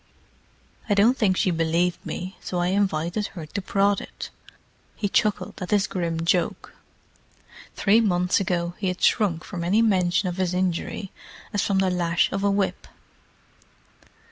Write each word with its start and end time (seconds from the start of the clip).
I 0.89 0.95
don't 0.95 1.15
think 1.15 1.37
she 1.37 1.51
believed 1.51 2.03
me, 2.03 2.35
so 2.41 2.57
I 2.57 2.69
invited 2.69 3.27
her 3.35 3.45
to 3.45 3.61
prod 3.61 4.01
it!" 4.01 4.31
He 4.95 5.07
chuckled 5.07 5.61
at 5.61 5.69
his 5.69 5.85
grim 5.85 6.25
joke. 6.25 6.73
Three 7.75 8.01
months 8.01 8.39
ago 8.39 8.73
he 8.79 8.87
had 8.87 9.03
shrunk 9.03 9.43
from 9.43 9.63
any 9.63 9.83
mention 9.83 10.27
of 10.27 10.37
his 10.37 10.55
injury 10.55 11.11
as 11.53 11.61
from 11.63 11.77
the 11.77 11.91
lash 11.91 12.31
of 12.31 12.43
a 12.43 12.49
whip. 12.49 12.87